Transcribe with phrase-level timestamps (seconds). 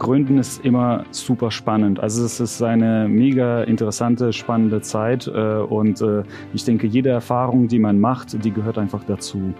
[0.00, 2.00] Gründen ist immer super spannend.
[2.00, 6.22] Also es ist eine mega interessante, spannende Zeit äh, und äh,
[6.54, 9.52] ich denke, jede Erfahrung, die man macht, die gehört einfach dazu.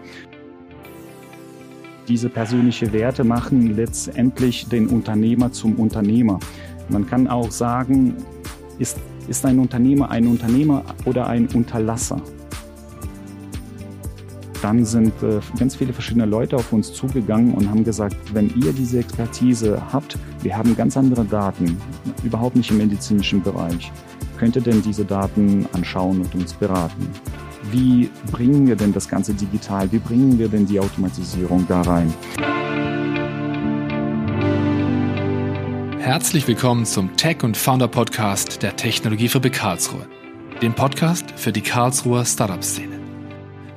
[2.09, 6.41] Diese persönlichen Werte machen letztendlich den Unternehmer zum Unternehmer.
[6.89, 8.17] Man kann auch sagen,
[8.79, 8.99] ist,
[9.29, 12.21] ist ein Unternehmer ein Unternehmer oder ein Unterlasser?
[14.63, 18.73] Dann sind äh, ganz viele verschiedene Leute auf uns zugegangen und haben gesagt, wenn ihr
[18.73, 21.77] diese Expertise habt, wir haben ganz andere Daten,
[22.23, 23.91] überhaupt nicht im medizinischen Bereich,
[24.39, 27.09] könnt ihr denn diese Daten anschauen und uns beraten?
[27.71, 29.91] Wie bringen wir denn das Ganze digital?
[29.93, 32.13] Wie bringen wir denn die Automatisierung da rein?
[35.99, 40.07] Herzlich willkommen zum Tech und Founder Podcast der Technologiefabrik Karlsruhe,
[40.61, 43.00] dem Podcast für die Karlsruher Startup-Szene.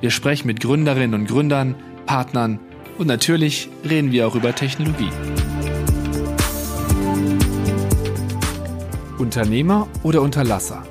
[0.04, 2.58] Wir sprechen mit Gründerinnen und Gründern, Partnern
[2.98, 5.08] und natürlich reden wir auch über Technologie.
[9.16, 10.82] Unternehmer oder Unterlasser?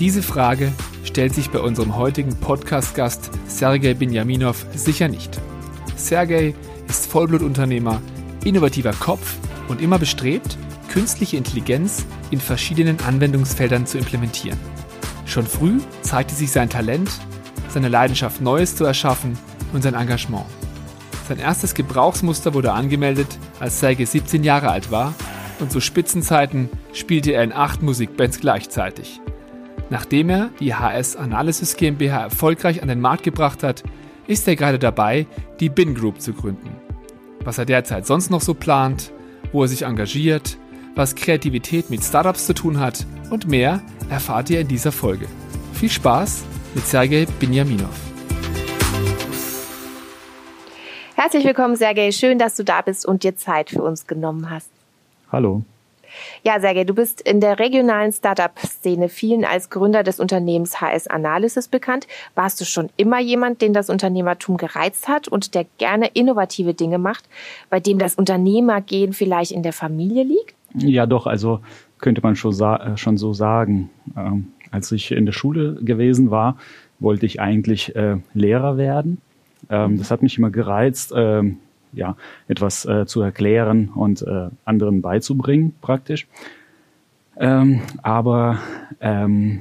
[0.00, 0.72] Diese Frage
[1.04, 5.40] stellt sich bei unserem heutigen Podcast-Gast Sergei Benjaminov sicher nicht.
[5.94, 6.56] Sergei
[6.88, 8.02] ist Vollblutunternehmer,
[8.44, 9.36] innovativer Kopf
[9.68, 14.58] und immer bestrebt, künstliche Intelligenz in verschiedenen Anwendungsfeldern zu implementieren.
[15.24, 17.12] Schon früh zeigte sich sein Talent
[17.74, 19.36] seine Leidenschaft Neues zu erschaffen
[19.72, 20.46] und sein Engagement.
[21.28, 25.14] Sein erstes Gebrauchsmuster wurde angemeldet, als Sergei 17 Jahre alt war
[25.58, 29.20] und zu Spitzenzeiten spielte er in acht Musikbands gleichzeitig.
[29.90, 33.82] Nachdem er die HS Analysis GmbH erfolgreich an den Markt gebracht hat,
[34.26, 35.26] ist er gerade dabei,
[35.60, 36.70] die Bin Group zu gründen.
[37.44, 39.12] Was er derzeit sonst noch so plant,
[39.52, 40.56] wo er sich engagiert,
[40.94, 45.26] was Kreativität mit Startups zu tun hat und mehr erfahrt ihr in dieser Folge.
[45.74, 48.00] Viel Spaß mit Sergei Benjaminov.
[51.14, 52.10] Herzlich willkommen, Sergei.
[52.10, 54.70] Schön, dass du da bist und dir Zeit für uns genommen hast.
[55.30, 55.62] Hallo.
[56.42, 61.68] Ja, Sergei, du bist in der regionalen Startup-Szene vielen als Gründer des Unternehmens HS Analysis
[61.68, 62.06] bekannt.
[62.34, 66.98] Warst du schon immer jemand, den das Unternehmertum gereizt hat und der gerne innovative Dinge
[66.98, 67.28] macht,
[67.70, 70.54] bei dem das Unternehmergehen vielleicht in der Familie liegt?
[70.74, 71.60] Ja, doch, also
[71.98, 73.90] könnte man schon, äh, schon so sagen.
[74.74, 76.56] Ähm, als ich in der Schule gewesen war,
[76.98, 79.18] wollte ich eigentlich äh, Lehrer werden.
[79.70, 81.58] Ähm, das hat mich immer gereizt, ähm,
[81.92, 82.16] ja,
[82.48, 86.26] etwas äh, zu erklären und äh, anderen beizubringen, praktisch.
[87.36, 88.58] Ähm, aber
[89.00, 89.60] ähm,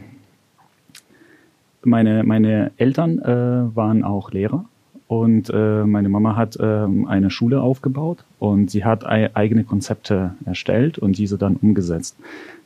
[1.84, 4.66] meine, meine Eltern äh, waren auch Lehrer
[5.08, 10.98] und äh, meine Mama hat äh, eine Schule aufgebaut und sie hat eigene Konzepte erstellt
[10.98, 12.18] und diese dann umgesetzt.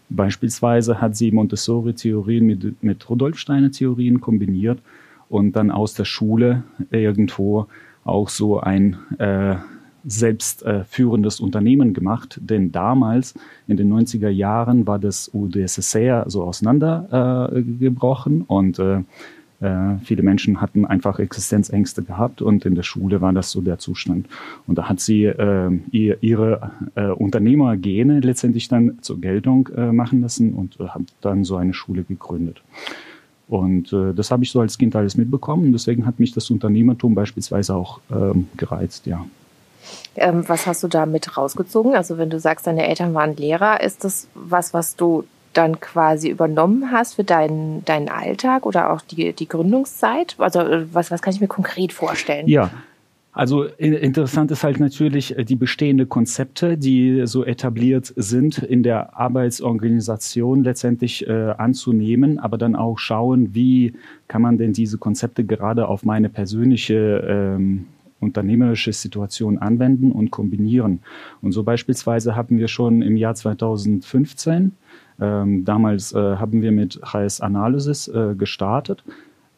[0.09, 4.79] Beispielsweise hat sie Montessori-Theorien mit, mit Rudolf Steiner-Theorien kombiniert
[5.29, 7.68] und dann aus der Schule irgendwo
[8.06, 9.56] auch so ein äh,
[10.06, 12.40] selbstführendes äh, Unternehmen gemacht.
[12.41, 13.34] Denn damals,
[13.68, 18.79] in den 90er Jahren, war das UdSSR so auseinandergebrochen äh, und
[19.59, 23.79] äh, viele Menschen hatten einfach Existenzängste gehabt und in der Schule war das so der
[23.79, 24.28] Zustand.
[24.68, 30.22] Und da hat sie äh, ihr, ihre äh, Unternehmergene letztendlich dann zur Geltung äh, machen
[30.22, 32.62] lassen und hat dann so eine Schule gegründet.
[33.47, 36.50] Und äh, das habe ich so als Kind alles mitbekommen und deswegen hat mich das
[36.51, 39.25] Unternehmertum beispielsweise auch ähm, gereizt, ja.
[40.16, 41.95] Ähm, was hast du da mit rausgezogen?
[41.95, 45.24] Also wenn du sagst, deine Eltern waren Lehrer, ist das was, was du
[45.57, 50.35] dann quasi übernommen hast für deinen, deinen Alltag oder auch die, die Gründungszeit?
[50.38, 52.47] Also äh, was, was kann ich mir konkret vorstellen?
[52.47, 52.72] Ja,
[53.38, 59.16] also interessant ist halt natürlich äh, die bestehenden Konzepte, die so etabliert sind in der
[59.16, 63.94] Arbeitsorganisation letztendlich äh, anzunehmen, aber dann auch schauen, wie
[64.28, 67.85] kann man denn diese Konzepte gerade auf meine persönliche ähm,
[68.19, 71.01] unternehmerische Situation anwenden und kombinieren.
[71.44, 74.72] Und so beispielsweise haben wir schon im Jahr 2015
[75.20, 79.04] ähm, damals äh, haben wir mit HS Analysis äh, gestartet,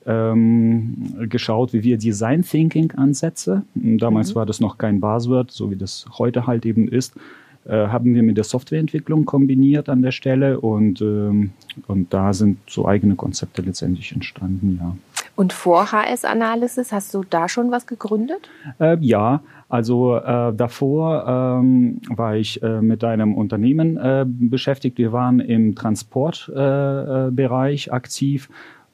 [0.05, 4.35] ähm, geschaut, wie wir Design Thinking Ansätze, damals mhm.
[4.35, 7.13] war das noch kein Buzzword, so wie das heute halt eben ist,
[7.67, 11.51] haben wir mit der Softwareentwicklung kombiniert an der Stelle und, ähm,
[11.87, 14.95] und da sind so eigene Konzepte letztendlich entstanden, ja.
[15.35, 18.49] Und vor HS Analysis hast du da schon was gegründet?
[18.77, 24.97] Äh, ja, also äh, davor ähm, war ich äh, mit einem Unternehmen äh, beschäftigt.
[24.97, 28.49] Wir waren im Transportbereich äh, äh, aktiv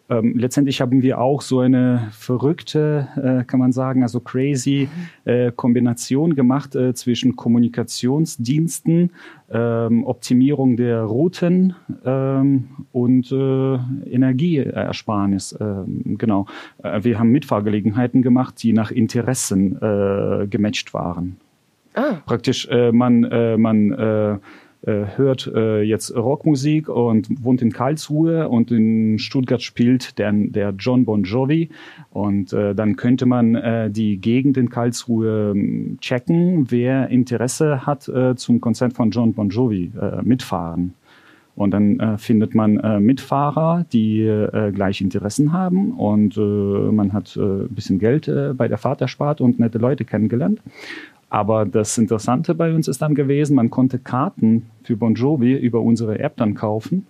[0.07, 4.87] ähm, letztendlich haben wir auch so eine verrückte, äh, kann man sagen, also crazy
[5.25, 9.11] äh, Kombination gemacht äh, zwischen Kommunikationsdiensten,
[9.49, 11.75] ähm, Optimierung der Routen
[12.05, 13.75] ähm, und äh,
[14.09, 15.57] Energieersparnis.
[15.59, 16.45] Ähm, genau.
[16.83, 21.37] Äh, wir haben Mitfahrgelegenheiten gemacht, die nach Interessen äh, gematcht waren.
[21.95, 22.17] Ah.
[22.25, 23.21] Praktisch, man,
[23.57, 24.41] man
[24.91, 31.05] hört äh, jetzt Rockmusik und wohnt in Karlsruhe und in Stuttgart spielt der, der John
[31.05, 31.69] Bon Jovi
[32.11, 38.07] und äh, dann könnte man äh, die Gegend in Karlsruhe ähm, checken, wer Interesse hat
[38.07, 40.93] äh, zum Konzert von John Bon Jovi äh, mitfahren.
[41.55, 47.13] Und dann äh, findet man äh, Mitfahrer, die äh, gleich Interessen haben und äh, man
[47.13, 50.59] hat äh, ein bisschen Geld äh, bei der Fahrt erspart und nette Leute kennengelernt.
[51.29, 55.81] Aber das Interessante bei uns ist dann gewesen, man konnte Karten für Bon Jovi über
[55.81, 57.07] unsere App dann kaufen.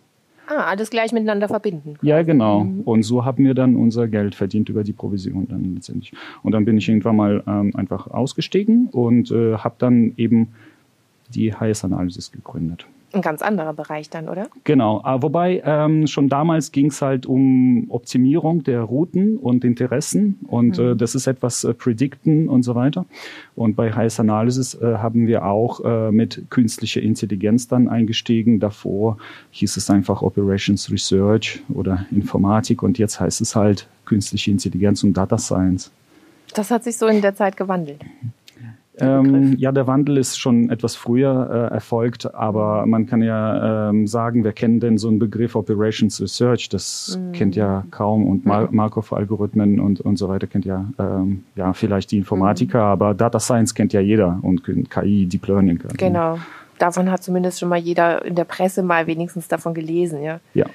[0.48, 1.96] Ah, alles gleich miteinander verbinden.
[1.96, 2.08] Quasi.
[2.08, 2.66] Ja, genau.
[2.66, 2.82] Mhm.
[2.82, 6.14] Und so haben wir dann unser Geld verdient über die Provision dann letztendlich.
[6.44, 10.50] Und dann bin ich irgendwann mal ähm, einfach ausgestiegen und äh, habe dann eben
[11.34, 12.86] die HS Analysis gegründet.
[13.16, 14.48] Ein ganz anderer Bereich dann, oder?
[14.66, 20.38] Genau, ah, wobei ähm, schon damals ging es halt um Optimierung der Routen und Interessen
[20.48, 20.92] und mhm.
[20.92, 23.06] äh, das ist etwas äh, predikten und so weiter.
[23.56, 28.60] Und bei Highest Analysis äh, haben wir auch äh, mit künstlicher Intelligenz dann eingestiegen.
[28.60, 29.18] Davor
[29.52, 35.14] hieß es einfach Operations Research oder Informatik und jetzt heißt es halt künstliche Intelligenz und
[35.14, 35.90] Data Science.
[36.54, 38.02] Das hat sich so in der Zeit gewandelt.
[39.00, 44.08] Ähm, ja, der Wandel ist schon etwas früher äh, erfolgt, aber man kann ja ähm,
[44.08, 46.70] sagen, wer kennt denn so einen Begriff Operations Research?
[46.70, 47.32] Das mhm.
[47.34, 52.12] kennt ja kaum und Mar Markov-Algorithmen und, und so weiter kennt ja, ähm, ja vielleicht
[52.12, 52.92] die Informatiker, mhm.
[52.92, 55.80] aber Data Science kennt ja jeder und KI, Deep Learning.
[55.84, 55.96] Also.
[55.98, 56.40] Genau.
[56.78, 60.40] Davon hat zumindest schon mal jeder in der Presse mal wenigstens davon gelesen, ja.
[60.54, 60.66] Ja.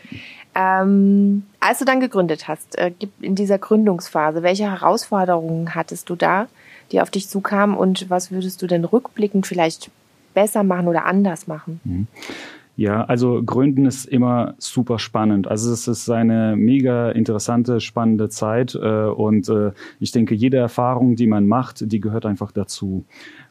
[0.54, 2.90] Ähm, als du dann gegründet hast, äh,
[3.20, 6.48] in dieser Gründungsphase, welche Herausforderungen hattest du da?
[6.92, 9.90] Die auf dich zukamen und was würdest du denn rückblickend vielleicht
[10.34, 11.80] besser machen oder anders machen?
[11.84, 12.06] Mhm.
[12.76, 15.46] Ja, also Gründen ist immer super spannend.
[15.48, 21.14] Also es ist eine mega interessante, spannende Zeit äh, und äh, ich denke, jede Erfahrung,
[21.14, 23.04] die man macht, die gehört einfach dazu.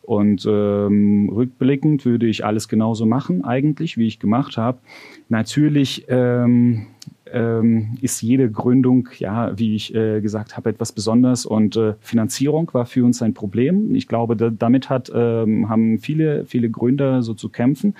[0.09, 4.79] Und ähm, rückblickend würde ich alles genauso machen, eigentlich, wie ich gemacht habe.
[5.27, 6.87] Natürlich ähm,
[7.31, 12.71] ähm, ist jede Gründung, ja, wie ich äh, gesagt habe, etwas Besonderes und äh, Finanzierung
[12.73, 13.93] war für uns ein Problem.
[13.93, 17.93] Ich glaube, da, damit hat, ähm, haben viele, viele Gründer so zu kämpfen.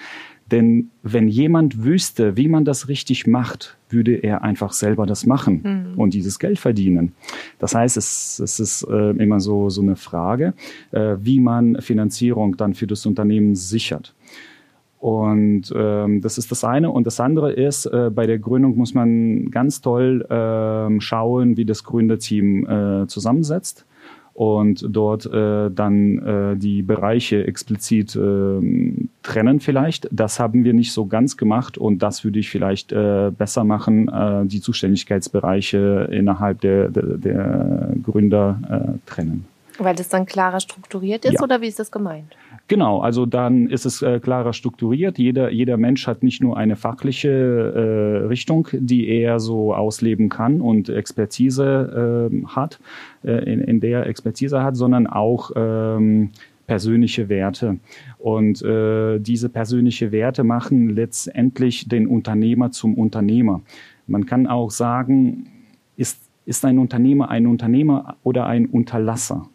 [0.52, 5.62] Denn wenn jemand wüsste, wie man das richtig macht, würde er einfach selber das machen
[5.94, 6.00] mhm.
[6.00, 7.14] und dieses Geld verdienen.
[7.60, 10.54] Das heißt, es, es ist äh, immer so, so eine Frage,
[10.92, 14.14] äh, wie man Finanzierung dann für das Unternehmen sichert.
[15.00, 16.92] Und ähm, das ist das eine.
[16.92, 21.66] Und das andere ist, äh, bei der Gründung muss man ganz toll äh, schauen, wie
[21.66, 23.86] das Gründerteam äh, zusammensetzt
[24.40, 28.62] und dort äh, dann äh, die Bereiche explizit äh,
[29.22, 30.08] trennen vielleicht.
[30.14, 34.08] Das haben wir nicht so ganz gemacht und das würde ich vielleicht äh, besser machen,
[34.08, 39.44] äh, die Zuständigkeitsbereiche innerhalb der, der, der Gründer äh, trennen.
[39.78, 41.44] Weil das dann klarer strukturiert ist ja.
[41.44, 42.34] oder wie ist das gemeint?
[42.70, 45.18] Genau, also dann ist es äh, klarer strukturiert.
[45.18, 50.62] Jeder, jeder Mensch hat nicht nur eine fachliche äh, Richtung, die er so ausleben kann
[50.62, 52.80] und Expertise äh, hat,
[53.24, 56.30] äh, in, in der Expertise hat, sondern auch ähm,
[56.68, 57.80] persönliche Werte.
[58.20, 63.62] Und äh, diese persönliche Werte machen letztendlich den Unternehmer zum Unternehmer.
[64.06, 65.48] Man kann auch sagen,
[65.98, 69.50] ist, ist ein Unternehmer ein Unternehmer oder ein Unterlasser?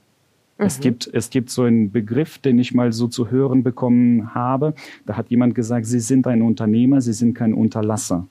[0.64, 0.82] Es, mhm.
[0.82, 4.74] gibt, es gibt so einen Begriff, den ich mal so zu hören bekommen habe.
[5.06, 8.26] Da hat jemand gesagt, Sie sind ein Unternehmer, Sie sind kein Unterlasser.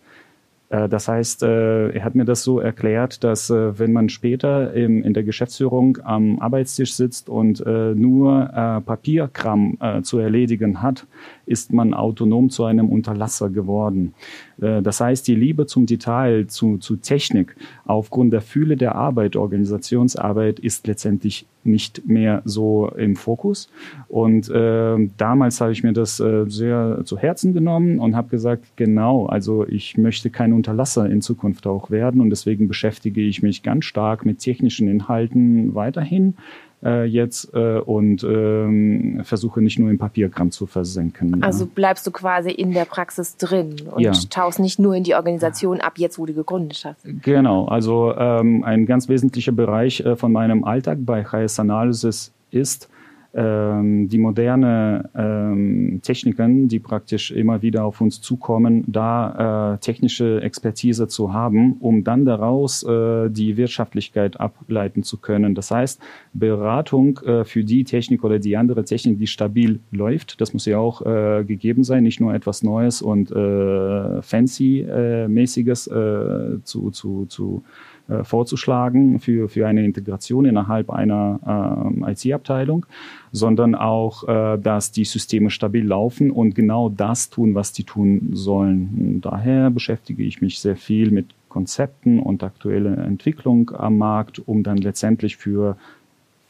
[0.74, 4.74] Äh, das heißt, äh, er hat mir das so erklärt, dass äh, wenn man später
[4.74, 11.06] in der Geschäftsführung am Arbeitstisch sitzt und nur Papierkram zu erledigen hat,
[11.46, 14.14] ist man autonom zu einem Unterlasser geworden.
[14.58, 17.56] Das heißt, die Liebe zum Detail, zu, zu Technik,
[17.86, 23.70] aufgrund der Fühle der Arbeit, Organisationsarbeit, ist letztendlich nicht mehr so im Fokus.
[24.08, 28.66] Und äh, damals habe ich mir das äh, sehr zu Herzen genommen und habe gesagt,
[28.76, 33.64] genau, also ich möchte kein Unterlasser in Zukunft auch werden und deswegen beschäftige ich mich
[33.64, 36.36] ganz stark mit technischen Inhalten weiterhin
[36.84, 41.44] äh, jetzt äh, und ähm, versuche nicht nur im Papierkram zu versenken.
[41.44, 44.12] Also bleibst du quasi in der Praxis drin und ja.
[44.30, 46.98] tauchst nicht nur in die Organisation ab, jetzt wo du gegründet hast.
[47.22, 52.90] Genau, also ähm, ein ganz wesentlicher Bereich äh, von meinem Alltag bei HS Analysis ist,
[53.36, 61.08] die moderne ähm, Techniken, die praktisch immer wieder auf uns zukommen, da äh, technische Expertise
[61.08, 65.56] zu haben, um dann daraus äh, die Wirtschaftlichkeit ableiten zu können.
[65.56, 66.00] Das heißt,
[66.34, 70.78] Beratung äh, für die Technik oder die andere Technik, die stabil läuft, das muss ja
[70.78, 77.64] auch äh, gegeben sein, nicht nur etwas Neues und äh, fancy-mäßiges äh, zu, zu, zu
[78.10, 82.86] äh, vorzuschlagen für, für eine Integration innerhalb einer äh, IT-Abteilung,
[83.32, 88.32] sondern auch, äh, dass die Systeme stabil laufen und genau das tun, was die tun
[88.34, 89.22] sollen.
[89.22, 94.78] Daher beschäftige ich mich sehr viel mit Konzepten und aktuelle Entwicklung am Markt, um dann
[94.78, 95.78] letztendlich für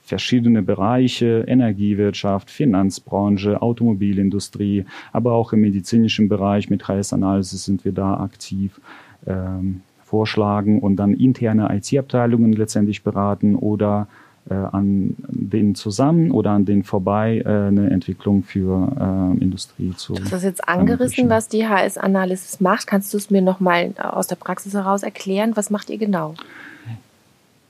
[0.02, 8.16] verschiedene Bereiche, Energiewirtschaft, Finanzbranche, Automobilindustrie, aber auch im medizinischen Bereich mit HS-Analysis sind wir da
[8.18, 8.82] aktiv.
[9.28, 9.82] Ähm,
[10.14, 14.08] vorschlagen und dann interne IT-Abteilungen letztendlich beraten oder
[14.48, 20.14] äh, an denen zusammen oder an denen vorbei äh, eine Entwicklung für äh, Industrie zu.
[20.14, 22.86] Du hast jetzt angerissen, was die HS-Analysis macht.
[22.86, 25.54] Kannst du es mir nochmal aus der Praxis heraus erklären?
[25.56, 26.36] Was macht ihr genau?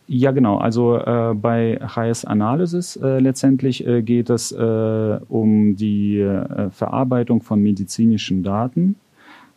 [0.07, 0.57] Ja, genau.
[0.57, 7.41] Also äh, bei HS Analysis äh, letztendlich äh, geht es äh, um die äh, Verarbeitung
[7.41, 8.97] von medizinischen Daten.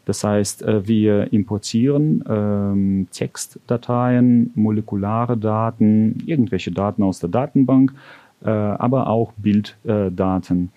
[0.06, 7.92] Das heißt, äh, wir importieren ähm, Textdateien, molekulare Daten, irgendwelche Daten aus der Datenbank,
[8.42, 10.70] äh, aber auch Bilddaten.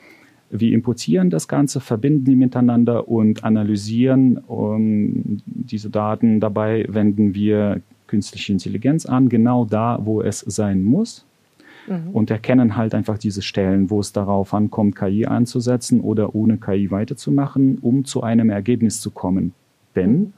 [0.49, 6.39] Wir importieren das Ganze, verbinden die miteinander und analysieren um, ähm, diese Daten.
[6.39, 11.27] Dabei wenden wir künstliche Intelligenz an, genau da, wo es sein muss.
[11.87, 12.09] Mhm.
[12.11, 16.91] Und erkennen halt einfach diese Stellen, wo es darauf ankommt, KI einzusetzen oder ohne KI
[16.91, 19.53] weiterzumachen, um zu einem Ergebnis zu kommen.
[19.95, 20.33] Denn mhm.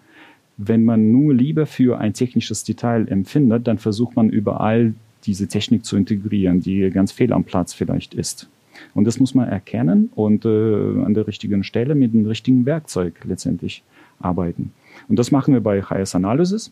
[0.58, 4.94] wenn man nur Liebe für ein technisches Detail empfindet, dann versucht man überall
[5.26, 8.50] diese Technik zu integrieren, die ganz fehl am Platz vielleicht ist.
[8.94, 13.14] Und das muss man erkennen und äh, an der richtigen Stelle mit dem richtigen Werkzeug
[13.24, 13.84] letztendlich
[14.20, 14.72] arbeiten.
[15.08, 16.72] Und das machen wir bei HS Analysis.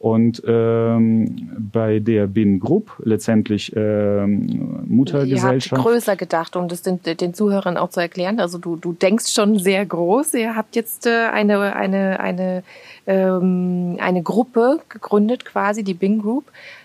[0.00, 5.72] Und ähm, bei der BIN Group, letztendlich ähm, Muttergesellschaft.
[5.72, 8.40] Ihr habt größer gedacht, um das den, den Zuhörern auch zu erklären.
[8.40, 10.32] Also du, du denkst schon sehr groß.
[10.32, 12.62] Ihr habt jetzt äh, eine, eine, eine,
[13.06, 16.44] ähm, eine Gruppe gegründet, quasi die BIN Group.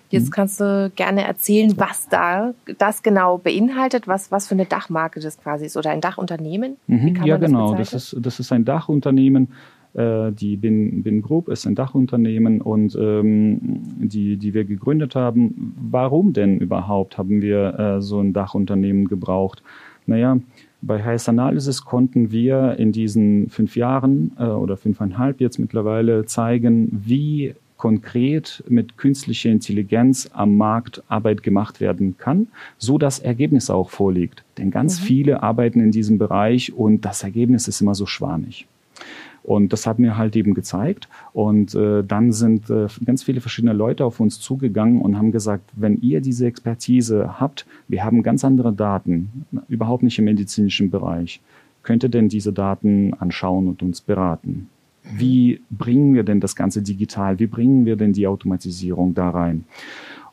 [0.09, 0.31] Jetzt mhm.
[0.31, 5.41] kannst du gerne erzählen, was da das genau beinhaltet, was, was für eine Dachmarke das
[5.41, 6.75] quasi ist oder ein Dachunternehmen.
[6.87, 7.75] Mhm, ja, genau.
[7.75, 9.53] Das ist, das ist ein Dachunternehmen
[9.97, 13.59] die Bin, Bin Group ist ein Dachunternehmen und ähm,
[13.97, 15.73] die, die wir gegründet haben.
[15.89, 19.63] Warum denn überhaupt haben wir äh, so ein Dachunternehmen gebraucht?
[20.05, 20.37] Naja,
[20.81, 26.89] bei Heiß Analysis konnten wir in diesen fünf Jahren äh, oder fünfeinhalb jetzt mittlerweile zeigen,
[26.91, 32.47] wie konkret mit künstlicher Intelligenz am Markt Arbeit gemacht werden kann,
[32.77, 34.43] so dass Ergebnis auch vorliegt.
[34.57, 35.05] Denn ganz mhm.
[35.05, 38.67] viele arbeiten in diesem Bereich und das Ergebnis ist immer so schwammig.
[39.45, 41.07] Und das hat mir halt eben gezeigt.
[41.31, 45.69] Und äh, dann sind äh, ganz viele verschiedene Leute auf uns zugegangen und haben gesagt,
[45.75, 51.41] wenn ihr diese Expertise habt, wir haben ganz andere Daten, überhaupt nicht im medizinischen Bereich,
[51.83, 54.67] könnt ihr denn diese Daten anschauen und uns beraten?
[55.03, 57.37] Wie bringen wir denn das Ganze digital?
[57.37, 59.65] Wie bringen wir denn die Automatisierung da rein?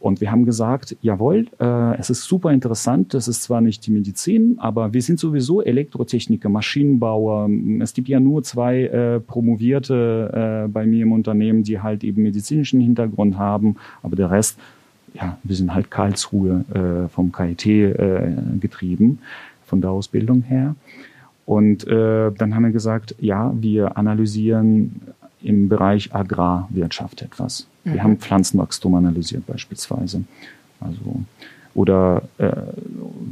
[0.03, 3.93] Und wir haben gesagt, jawohl, äh, es ist super interessant, das ist zwar nicht die
[3.93, 7.49] Medizin, aber wir sind sowieso Elektrotechniker, Maschinenbauer.
[7.79, 12.23] Es gibt ja nur zwei äh, Promovierte äh, bei mir im Unternehmen, die halt eben
[12.23, 14.59] medizinischen Hintergrund haben, aber der Rest,
[15.15, 19.21] ja, wir sind halt Karlsruhe äh, vom KIT äh, getrieben,
[19.65, 20.75] von der Ausbildung her.
[21.47, 25.01] Und äh, dann haben wir gesagt, ja, wir analysieren
[25.43, 27.67] im Bereich Agrarwirtschaft etwas.
[27.85, 27.95] Mhm.
[27.95, 30.25] Wir haben Pflanzenwachstum analysiert beispielsweise.
[30.81, 31.23] Also
[31.75, 32.51] oder äh,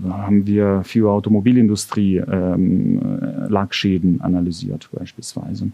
[0.09, 3.01] haben wir für Automobilindustrie ähm,
[3.49, 5.71] Lackschäden analysiert beispielsweise.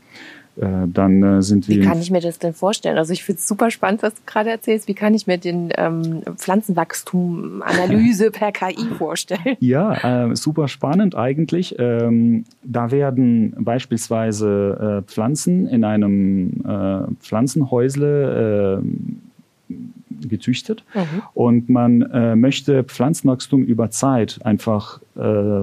[0.57, 1.77] Äh, dann äh, sind wir.
[1.77, 2.97] Wie kann ich mir das denn vorstellen?
[2.97, 4.89] Also ich finde es super spannend, was du gerade erzählst.
[4.89, 9.57] Wie kann ich mir den ähm, Pflanzenwachstum-Analyse per KI vorstellen?
[9.61, 11.77] Ja, äh, super spannend eigentlich.
[11.79, 19.75] Ähm, da werden beispielsweise äh, Pflanzen in einem äh, Pflanzenhäusle äh,
[20.23, 21.23] gezüchtet mhm.
[21.35, 25.63] und man äh, möchte Pflanzenwachstum über Zeit einfach äh,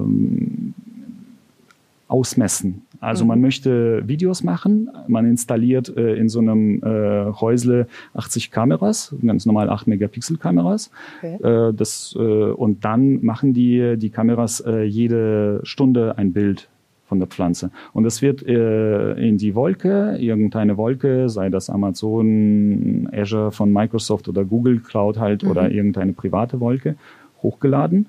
[2.07, 2.83] ausmessen.
[2.99, 3.29] Also mhm.
[3.29, 9.45] man möchte Videos machen, man installiert äh, in so einem äh, Häusle 80 Kameras, ganz
[9.45, 10.89] normal 8 Megapixel Kameras.
[11.17, 11.35] Okay.
[11.43, 16.69] Äh, das, äh, und dann machen die, die Kameras äh, jede Stunde ein Bild
[17.13, 17.69] von der Pflanze.
[17.93, 24.27] Und es wird äh, in die Wolke, irgendeine Wolke, sei das Amazon, Azure von Microsoft
[24.27, 25.51] oder Google Cloud halt mhm.
[25.51, 26.95] oder irgendeine private Wolke
[27.43, 28.07] hochgeladen.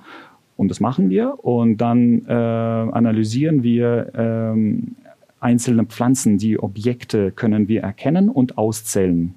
[0.57, 4.97] Und das machen wir und dann äh, analysieren wir ähm,
[5.39, 9.35] einzelne Pflanzen, die Objekte können wir erkennen und auszählen.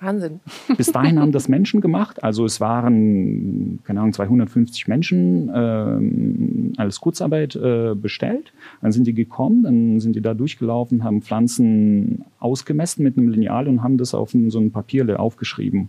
[0.00, 0.40] Wahnsinn.
[0.76, 2.22] Bis dahin haben das Menschen gemacht.
[2.22, 8.52] Also es waren, keine Ahnung, 250 Menschen äh, als Kurzarbeit äh, bestellt.
[8.80, 13.66] Dann sind die gekommen, dann sind die da durchgelaufen, haben Pflanzen ausgemessen mit einem Lineal
[13.66, 15.88] und haben das auf so ein Papierle aufgeschrieben.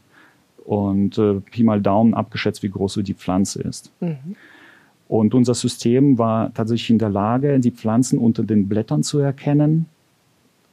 [0.65, 3.91] und äh, Pi mal Daumen abgeschätzt, wie groß so die Pflanze ist.
[4.01, 4.35] Mhm.
[5.07, 9.87] Und unser System war tatsächlich in der Lage, die Pflanzen unter den Blättern zu erkennen,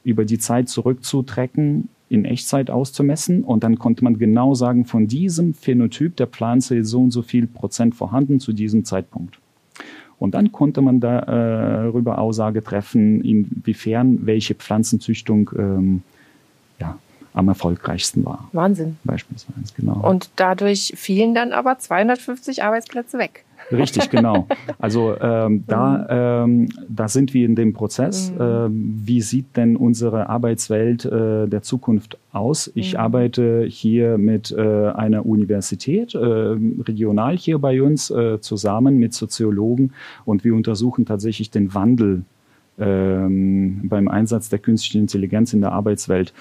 [0.03, 3.43] über die Zeit zurückzutrecken, in Echtzeit auszumessen.
[3.43, 7.21] Und dann konnte man genau sagen, von diesem Phänotyp der Pflanze ist so und so
[7.21, 9.39] viel Prozent vorhanden zu diesem Zeitpunkt.
[10.19, 16.01] Und dann konnte man darüber äh, Aussage treffen, inwiefern welche Pflanzenzüchtung ähm,
[16.79, 16.97] ja,
[17.33, 18.49] am erfolgreichsten war.
[18.51, 18.97] Wahnsinn.
[19.03, 20.07] Beispielsweise, genau.
[20.09, 23.43] Und dadurch fielen dann aber 250 Arbeitsplätze weg.
[23.71, 24.47] Richtig, genau.
[24.79, 28.31] Also ähm, da, ähm, da sind wir in dem Prozess.
[28.31, 28.37] Mhm.
[28.39, 32.71] Ähm, wie sieht denn unsere Arbeitswelt äh, der Zukunft aus?
[32.75, 32.99] Ich mhm.
[32.99, 39.93] arbeite hier mit äh, einer Universität, äh, regional hier bei uns, äh, zusammen mit Soziologen
[40.25, 42.23] und wir untersuchen tatsächlich den Wandel
[42.79, 46.33] ähm, beim Einsatz der künstlichen Intelligenz in der Arbeitswelt.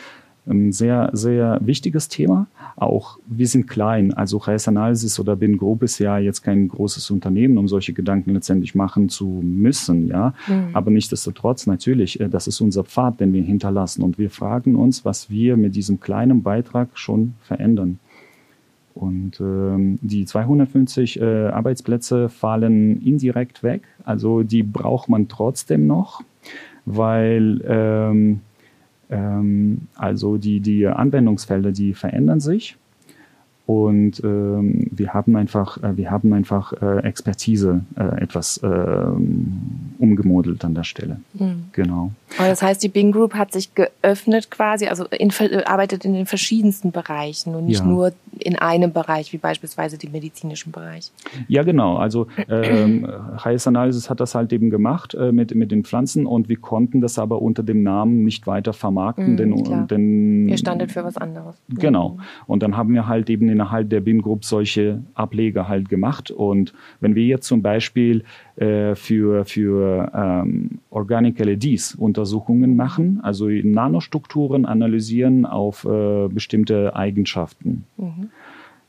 [0.49, 2.47] Ein sehr, sehr wichtiges Thema.
[2.77, 7.11] Auch wir sind klein, also Reis Analysis oder Bin Group ist ja jetzt kein großes
[7.11, 10.35] Unternehmen, um solche Gedanken letztendlich machen zu müssen, ja.
[10.47, 10.69] Mhm.
[10.73, 15.05] Aber nichtsdestotrotz natürlich, äh, das ist unser Pfad, den wir hinterlassen und wir fragen uns,
[15.05, 17.99] was wir mit diesem kleinen Beitrag schon verändern.
[18.95, 26.23] Und ähm, die 250 äh, Arbeitsplätze fallen indirekt weg, also die braucht man trotzdem noch,
[26.87, 28.41] weil ähm, ähm,
[29.09, 32.77] also die, die Anwendungsfelder, die verändern sich.
[33.67, 38.67] Und ähm, wir haben einfach, äh, wir haben einfach äh, Expertise äh, etwas äh,
[39.99, 41.21] umgemodelt an der Stelle.
[41.35, 41.65] Mhm.
[41.73, 42.13] Genau.
[42.39, 45.33] Aber das heißt, die Bing Group hat sich geöffnet quasi, also in,
[45.65, 47.87] arbeitet in den verschiedensten Bereichen und nicht ja.
[47.87, 51.11] nur in einem Bereich, wie beispielsweise dem medizinischen Bereich.
[51.49, 51.97] Ja, genau.
[51.97, 53.09] Also ähm,
[53.45, 57.01] Hayes Analysis hat das halt eben gemacht äh, mit, mit den Pflanzen und wir konnten
[57.01, 59.33] das aber unter dem Namen nicht weiter vermarkten.
[59.33, 61.57] Mhm, denn, denn, Ihr standet für was anderes.
[61.69, 62.11] Genau.
[62.11, 62.21] Mhm.
[62.47, 66.31] Und dann haben wir halt eben innerhalb der BIN Group solche Ableger halt gemacht.
[66.31, 68.23] Und wenn wir jetzt zum Beispiel
[68.57, 77.85] äh, für, für ähm, Organic LEDs Untersuchungen machen, also Nanostrukturen analysieren auf äh, bestimmte Eigenschaften,
[77.97, 78.29] mhm.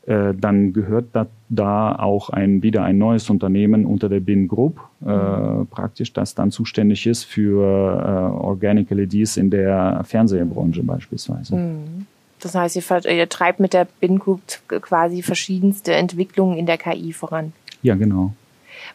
[0.06, 4.80] äh, dann gehört da, da auch ein, wieder ein neues Unternehmen unter der BIN Group
[5.00, 5.66] äh, mhm.
[5.68, 11.56] praktisch, das dann zuständig ist für äh, Organic LEDs in der Fernsehbranche beispielsweise.
[11.56, 12.06] Mhm.
[12.40, 17.12] Das heißt, ihr, ihr treibt mit der Bin Group quasi verschiedenste Entwicklungen in der KI
[17.12, 17.52] voran.
[17.82, 18.32] Ja, genau.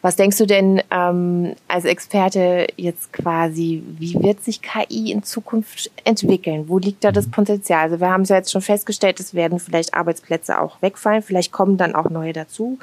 [0.02, 5.90] Was denkst du denn ähm, als Experte jetzt quasi, wie wird sich KI in Zukunft
[6.04, 6.68] entwickeln?
[6.68, 7.84] Wo liegt da das Potenzial?
[7.84, 11.52] Also wir haben es ja jetzt schon festgestellt, es werden vielleicht Arbeitsplätze auch wegfallen, vielleicht
[11.52, 12.78] kommen dann auch neue dazu.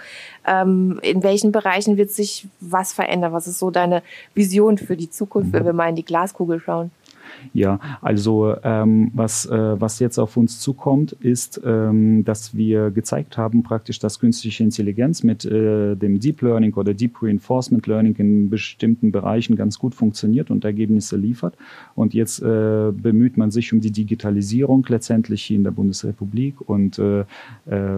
[0.47, 3.33] Ähm, in welchen Bereichen wird sich was verändern?
[3.33, 4.01] Was ist so deine
[4.33, 6.91] Vision für die Zukunft, wenn wir mal in die Glaskugel schauen?
[7.53, 13.37] Ja, also ähm, was, äh, was jetzt auf uns zukommt, ist, ähm, dass wir gezeigt
[13.37, 18.49] haben, praktisch, dass künstliche Intelligenz mit äh, dem Deep Learning oder Deep Reinforcement Learning in
[18.49, 21.55] bestimmten Bereichen ganz gut funktioniert und Ergebnisse liefert.
[21.95, 26.99] Und jetzt äh, bemüht man sich um die Digitalisierung letztendlich hier in der Bundesrepublik und
[26.99, 27.25] äh, äh,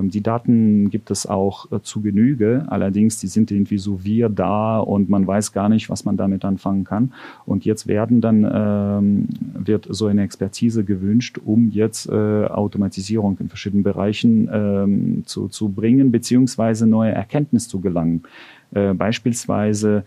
[0.03, 2.65] die Daten gibt es auch äh, zu Genüge.
[2.67, 6.45] Allerdings, die sind irgendwie so wir da und man weiß gar nicht, was man damit
[6.45, 7.13] anfangen kann.
[7.45, 9.22] Und jetzt werden dann ähm,
[9.53, 15.69] wird so eine Expertise gewünscht, um jetzt äh, Automatisierung in verschiedenen Bereichen ähm, zu, zu
[15.69, 18.23] bringen, beziehungsweise neue Erkenntnisse zu gelangen.
[18.73, 20.03] Äh, beispielsweise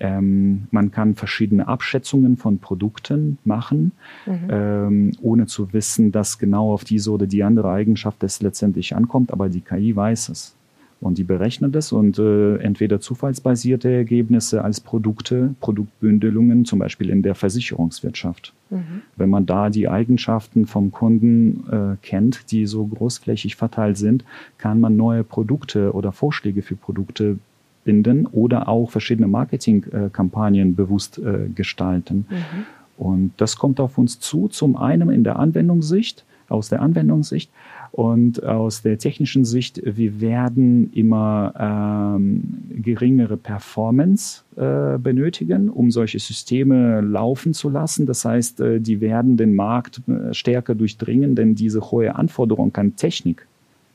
[0.00, 3.92] ähm, man kann verschiedene Abschätzungen von Produkten machen,
[4.26, 4.48] mhm.
[4.48, 9.30] ähm, ohne zu wissen, dass genau auf diese oder die andere Eigenschaft es letztendlich ankommt,
[9.30, 10.56] aber die KI weiß es.
[11.00, 17.22] Und die berechnen das und äh, entweder zufallsbasierte Ergebnisse als Produkte, Produktbündelungen, zum Beispiel in
[17.22, 18.52] der Versicherungswirtschaft.
[18.68, 19.02] Mhm.
[19.16, 24.24] Wenn man da die Eigenschaften vom Kunden äh, kennt, die so großflächig verteilt sind,
[24.58, 27.38] kann man neue Produkte oder Vorschläge für Produkte
[27.84, 32.26] binden oder auch verschiedene Marketingkampagnen äh, bewusst äh, gestalten.
[32.28, 32.66] Mhm.
[32.98, 37.50] Und das kommt auf uns zu, zum einen in der Anwendungssicht, aus der Anwendungssicht,
[37.92, 46.20] und aus der technischen Sicht, wir werden immer ähm, geringere Performance äh, benötigen, um solche
[46.20, 48.06] Systeme laufen zu lassen.
[48.06, 52.94] Das heißt, äh, die werden den Markt äh, stärker durchdringen, denn diese hohe Anforderung an
[52.94, 53.46] Technik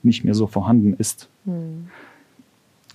[0.04, 1.30] nicht mehr so vorhanden ist.
[1.46, 1.88] Hm.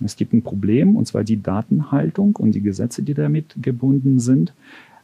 [0.03, 4.53] Es gibt ein Problem, und zwar die Datenhaltung und die Gesetze, die damit gebunden sind.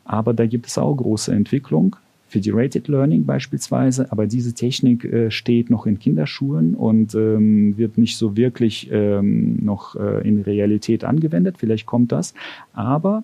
[0.06, 1.96] Aber da gibt es auch große Entwicklung.
[2.28, 8.18] Federated Learning beispielsweise, aber diese Technik äh, steht noch in Kinderschuhen und ähm, wird nicht
[8.18, 11.56] so wirklich ähm, noch äh, in Realität angewendet.
[11.58, 12.34] Vielleicht kommt das,
[12.74, 13.24] aber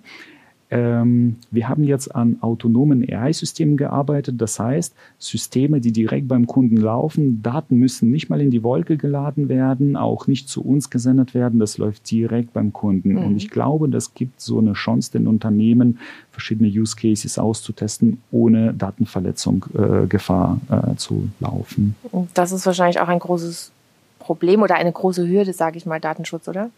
[0.71, 4.41] Ähm, wir haben jetzt an autonomen AI-Systemen gearbeitet.
[4.41, 8.97] Das heißt, Systeme, die direkt beim Kunden laufen, Daten müssen nicht mal in die Wolke
[8.97, 11.59] geladen werden, auch nicht zu uns gesendet werden.
[11.59, 13.13] Das läuft direkt beim Kunden.
[13.13, 13.17] Mhm.
[13.19, 15.99] Und ich glaube, das gibt so eine Chance den Unternehmen,
[16.31, 21.95] verschiedene Use Cases auszutesten, ohne Datenverletzung äh, Gefahr äh, zu laufen.
[22.33, 23.71] Das ist wahrscheinlich auch ein großes
[24.17, 26.69] Problem oder eine große Hürde, sage ich mal, Datenschutz, oder?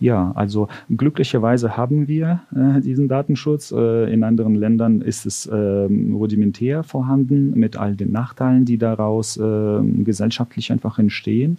[0.00, 3.72] Ja, also glücklicherweise haben wir äh, diesen Datenschutz.
[3.72, 9.36] Äh, in anderen Ländern ist es äh, rudimentär vorhanden mit all den Nachteilen, die daraus
[9.36, 11.58] ähm, gesellschaftlich einfach entstehen.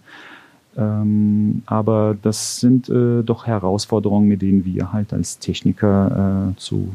[0.76, 6.92] Ähm, aber das sind äh, doch Herausforderungen, mit denen wir halt als Techniker äh, zu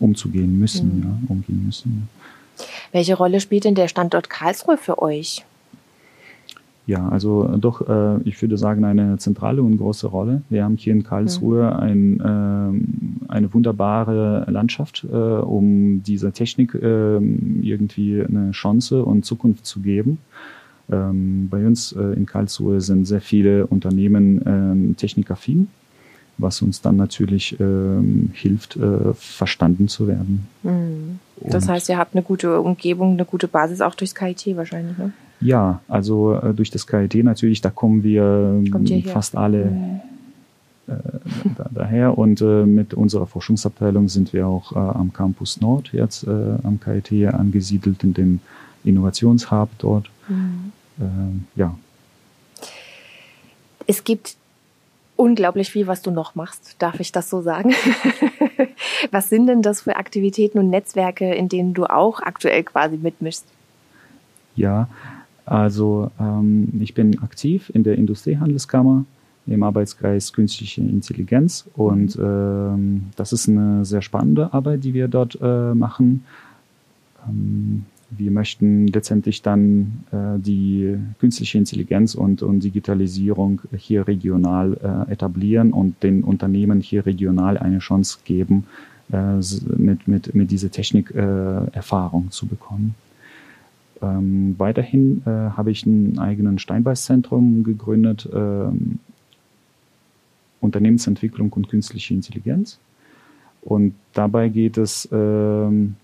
[0.00, 1.02] umzugehen müssen, mhm.
[1.02, 2.08] ja, umgehen müssen.
[2.92, 5.44] Welche Rolle spielt denn der Standort Karlsruhe für euch?
[6.86, 10.42] Ja, also äh, doch, äh, ich würde sagen, eine zentrale und große Rolle.
[10.50, 12.20] Wir haben hier in Karlsruhe mhm.
[12.20, 12.20] ein,
[13.28, 19.80] äh, eine wunderbare Landschaft, äh, um dieser Technik äh, irgendwie eine Chance und Zukunft zu
[19.80, 20.18] geben.
[20.90, 25.68] Ähm, bei uns äh, in Karlsruhe sind sehr viele Unternehmen ähm, technikaffin,
[26.38, 30.48] was uns dann natürlich ähm, hilft, äh, verstanden zu werden.
[30.64, 31.20] Mhm.
[31.44, 35.12] Das heißt, ihr habt eine gute Umgebung, eine gute Basis auch durchs KIT wahrscheinlich, ne?
[35.42, 38.62] Ja, also äh, durch das KIT natürlich, da kommen wir
[39.06, 40.00] fast alle mhm.
[40.86, 40.92] äh,
[41.56, 46.26] da, daher und äh, mit unserer Forschungsabteilung sind wir auch äh, am Campus Nord jetzt
[46.26, 46.30] äh,
[46.62, 48.40] am KIT angesiedelt in dem
[48.84, 50.10] Innovationshub dort.
[50.28, 50.72] Mhm.
[51.00, 51.76] Äh, ja.
[53.86, 54.36] Es gibt
[55.16, 56.76] unglaublich viel, was du noch machst.
[56.78, 57.74] Darf ich das so sagen?
[59.10, 63.44] was sind denn das für Aktivitäten und Netzwerke, in denen du auch aktuell quasi mitmischst?
[64.54, 64.88] Ja,
[65.44, 69.04] also ähm, ich bin aktiv in der Industriehandelskammer
[69.46, 72.24] im Arbeitskreis Künstliche Intelligenz und mhm.
[72.24, 76.24] ähm, das ist eine sehr spannende Arbeit, die wir dort äh, machen.
[77.28, 77.84] Ähm,
[78.16, 85.72] wir möchten letztendlich dann äh, die künstliche Intelligenz und, und Digitalisierung hier regional äh, etablieren
[85.72, 88.66] und den Unternehmen hier regional eine Chance geben,
[89.12, 89.36] äh,
[89.76, 92.94] mit, mit, mit dieser Technik äh, Erfahrung zu bekommen.
[94.02, 98.98] Ähm, weiterhin äh, habe ich ein eigenes Steinbeißzentrum gegründet, ähm,
[100.60, 102.78] Unternehmensentwicklung und künstliche Intelligenz.
[103.62, 105.94] Und dabei geht es ähm,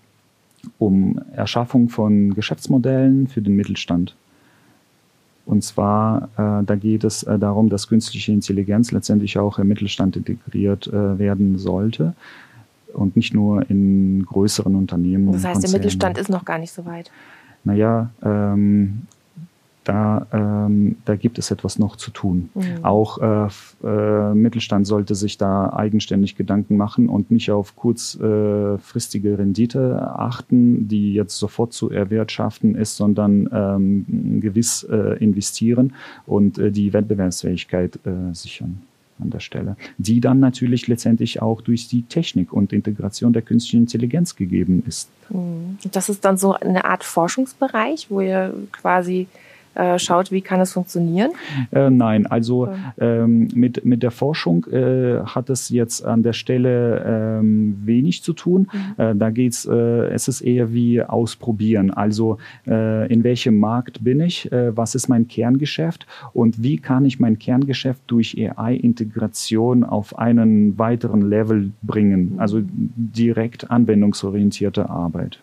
[0.77, 4.15] um Erschaffung von Geschäftsmodellen für den Mittelstand.
[5.45, 10.15] Und zwar, äh, da geht es äh, darum, dass künstliche Intelligenz letztendlich auch im Mittelstand
[10.15, 12.13] integriert äh, werden sollte
[12.93, 15.31] und nicht nur in größeren Unternehmen.
[15.31, 17.11] Das heißt, der Mittelstand ist noch gar nicht so weit
[17.63, 19.03] naja, ähm,
[19.89, 22.49] da, ähm, da gibt es etwas noch zu tun.
[22.53, 22.85] Mhm.
[22.85, 23.47] Auch äh,
[23.83, 30.87] äh, Mittelstand sollte sich da eigenständig Gedanken machen und nicht auf kurzfristige äh, Rendite achten,
[30.87, 35.93] die jetzt sofort zu erwirtschaften ist, sondern ähm, gewiss äh, investieren
[36.27, 38.81] und äh, die Wettbewerbsfähigkeit äh, sichern
[39.19, 43.83] an der Stelle, die dann natürlich letztendlich auch durch die Technik und Integration der künstlichen
[43.83, 45.09] Intelligenz gegeben ist.
[45.29, 45.77] Mhm.
[45.91, 49.27] Das ist dann so eine Art Forschungsbereich, wo ihr quasi
[49.79, 51.31] äh, schaut, wie kann es funktionieren?
[51.71, 52.67] Äh, nein, also
[52.99, 58.33] ähm, mit, mit der Forschung äh, hat es jetzt an der Stelle ähm, wenig zu
[58.33, 58.67] tun.
[58.71, 59.03] Mhm.
[59.03, 61.91] Äh, da geht's, äh, es ist eher wie ausprobieren.
[61.91, 62.37] Also
[62.67, 67.39] äh, in welchem Markt bin ich, was ist mein Kerngeschäft und wie kann ich mein
[67.39, 72.33] Kerngeschäft durch AI-Integration auf einen weiteren Level bringen?
[72.33, 72.39] Mhm.
[72.39, 75.39] Also direkt anwendungsorientierte Arbeit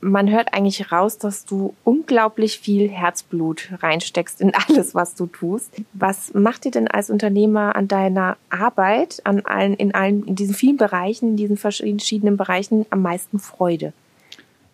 [0.00, 5.72] man hört eigentlich raus, dass du unglaublich viel Herzblut reinsteckst in alles, was du tust.
[5.92, 10.54] Was macht dir denn als Unternehmer an deiner Arbeit, an allen, in allen, in diesen
[10.54, 13.92] vielen Bereichen, in diesen verschiedenen Bereichen am meisten Freude?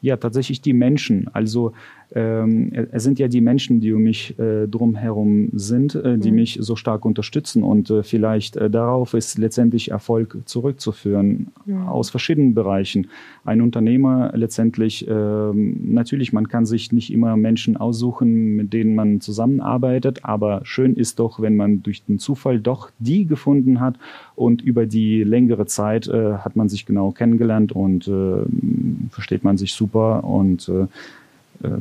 [0.00, 1.30] Ja, tatsächlich die Menschen.
[1.32, 1.72] Also
[2.14, 6.36] ähm, es sind ja die Menschen, die um mich äh, drumherum sind, äh, die mhm.
[6.36, 11.88] mich so stark unterstützen und äh, vielleicht äh, darauf ist letztendlich Erfolg zurückzuführen mhm.
[11.88, 13.08] aus verschiedenen Bereichen.
[13.44, 19.20] Ein Unternehmer letztendlich, ähm, natürlich, man kann sich nicht immer Menschen aussuchen, mit denen man
[19.20, 23.96] zusammenarbeitet, aber schön ist doch, wenn man durch den Zufall doch die gefunden hat
[24.34, 28.42] und über die längere Zeit äh, hat man sich genau kennengelernt und äh,
[29.10, 30.70] versteht man sich super und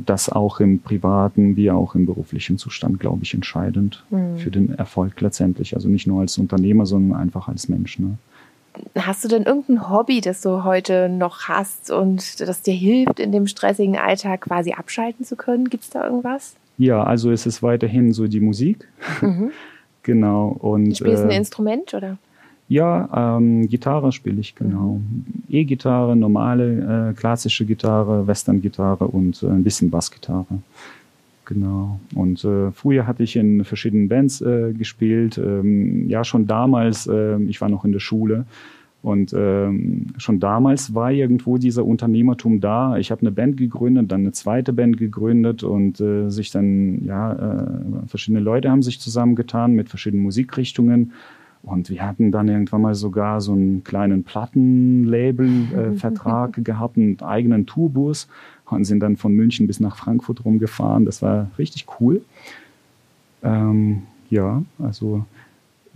[0.05, 4.37] das auch im privaten wie auch im beruflichen Zustand, glaube ich, entscheidend mhm.
[4.37, 5.75] für den Erfolg letztendlich.
[5.75, 7.99] Also nicht nur als Unternehmer, sondern einfach als Mensch.
[7.99, 8.17] Ne?
[8.97, 13.31] Hast du denn irgendein Hobby, das du heute noch hast und das dir hilft, in
[13.31, 15.69] dem stressigen Alltag quasi abschalten zu können?
[15.69, 16.55] Gibt es da irgendwas?
[16.77, 18.87] Ja, also es ist weiterhin so die Musik.
[19.21, 19.51] Mhm.
[20.03, 20.47] genau.
[20.47, 22.17] Und, Spielst du ein äh, Instrument oder?
[22.71, 25.01] Ja, ähm, Gitarre spiele ich genau.
[25.01, 25.25] Mhm.
[25.49, 30.59] E-Gitarre, normale äh, klassische Gitarre, Western-Gitarre und äh, ein bisschen Bassgitarre.
[31.43, 31.99] Genau.
[32.15, 35.37] Und äh, früher hatte ich in verschiedenen Bands äh, gespielt.
[35.37, 38.45] Ähm, ja, schon damals, äh, ich war noch in der Schule.
[39.03, 42.95] Und ähm, schon damals war irgendwo dieser Unternehmertum da.
[42.95, 47.33] Ich habe eine Band gegründet, dann eine zweite Band gegründet und äh, sich dann, ja,
[47.33, 51.11] äh, verschiedene Leute haben sich zusammengetan mit verschiedenen Musikrichtungen.
[51.63, 57.67] Und wir hatten dann irgendwann mal sogar so einen kleinen Plattenlabel-Vertrag äh, gehabt, einen eigenen
[57.67, 58.27] Tourbus
[58.65, 61.05] und sind dann von München bis nach Frankfurt rumgefahren.
[61.05, 62.23] Das war richtig cool.
[63.43, 65.25] Ähm, ja, also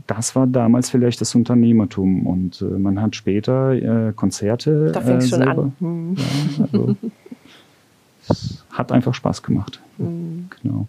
[0.08, 4.92] das war damals vielleicht das Unternehmertum und äh, man hat später äh, Konzerte.
[4.92, 5.74] Da fängt äh, schon an.
[5.80, 6.16] Hm.
[6.16, 6.96] Ja, also,
[8.30, 9.82] es hat einfach Spaß gemacht.
[9.98, 10.48] Hm.
[10.62, 10.88] Genau.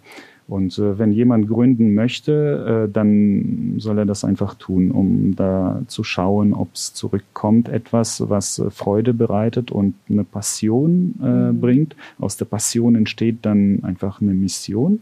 [0.49, 5.83] Und äh, wenn jemand gründen möchte, äh, dann soll er das einfach tun, um da
[5.89, 11.61] zu schauen, ob es zurückkommt, etwas, was äh, Freude bereitet und eine Passion äh, mhm.
[11.61, 11.97] bringt.
[12.21, 15.01] Aus der Passion entsteht dann einfach eine Mission.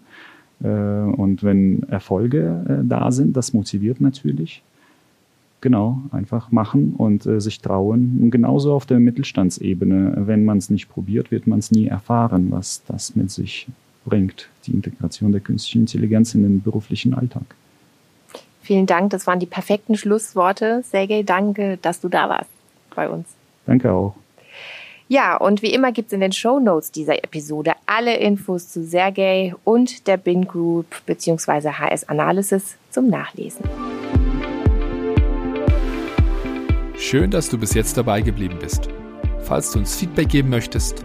[0.62, 4.62] Äh, und wenn Erfolge äh, da sind, das motiviert natürlich.
[5.60, 8.18] Genau, einfach machen und sich trauen.
[8.20, 10.12] Und genauso auf der Mittelstandsebene.
[10.26, 13.66] Wenn man es nicht probiert, wird man es nie erfahren, was das mit sich
[14.04, 17.44] bringt, die Integration der künstlichen Intelligenz in den beruflichen Alltag.
[18.62, 20.82] Vielen Dank, das waren die perfekten Schlussworte.
[20.84, 22.50] Sergej, danke, dass du da warst
[22.94, 23.28] bei uns.
[23.66, 24.14] Danke auch.
[25.06, 28.82] Ja, und wie immer gibt es in den Show Notes dieser Episode alle Infos zu
[28.82, 31.72] Sergej und der Bin Group bzw.
[31.72, 33.64] HS Analysis zum Nachlesen.
[36.96, 38.88] Schön, dass du bis jetzt dabei geblieben bist.
[39.42, 41.04] Falls du uns Feedback geben möchtest